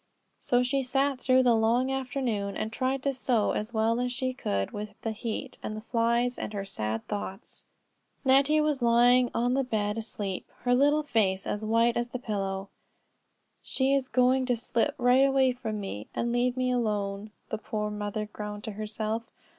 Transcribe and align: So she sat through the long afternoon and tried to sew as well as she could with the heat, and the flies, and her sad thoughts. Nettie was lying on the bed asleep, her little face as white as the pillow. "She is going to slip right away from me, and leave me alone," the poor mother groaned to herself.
So 0.39 0.63
she 0.63 0.81
sat 0.81 1.19
through 1.21 1.43
the 1.43 1.53
long 1.53 1.91
afternoon 1.91 2.57
and 2.57 2.73
tried 2.73 3.03
to 3.03 3.13
sew 3.13 3.51
as 3.51 3.71
well 3.71 3.99
as 3.99 4.11
she 4.11 4.33
could 4.33 4.71
with 4.71 4.99
the 5.01 5.11
heat, 5.11 5.59
and 5.61 5.77
the 5.77 5.79
flies, 5.79 6.39
and 6.39 6.53
her 6.53 6.65
sad 6.65 7.07
thoughts. 7.07 7.67
Nettie 8.25 8.59
was 8.61 8.81
lying 8.81 9.29
on 9.35 9.53
the 9.53 9.63
bed 9.63 9.99
asleep, 9.99 10.49
her 10.63 10.73
little 10.73 11.03
face 11.03 11.45
as 11.45 11.63
white 11.63 11.95
as 11.95 12.07
the 12.07 12.17
pillow. 12.17 12.69
"She 13.61 13.93
is 13.93 14.07
going 14.07 14.47
to 14.47 14.55
slip 14.55 14.95
right 14.97 15.17
away 15.27 15.51
from 15.51 15.79
me, 15.79 16.07
and 16.15 16.31
leave 16.31 16.57
me 16.57 16.71
alone," 16.71 17.29
the 17.49 17.59
poor 17.59 17.91
mother 17.91 18.25
groaned 18.25 18.63
to 18.63 18.71
herself. 18.71 19.29